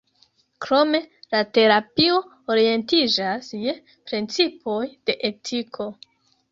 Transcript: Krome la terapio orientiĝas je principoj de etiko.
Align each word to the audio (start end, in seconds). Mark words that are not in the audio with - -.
Krome 0.65 1.01
la 1.35 1.41
terapio 1.59 2.17
orientiĝas 2.55 3.55
je 3.67 3.79
principoj 4.11 4.85
de 5.11 5.21
etiko. 5.33 5.93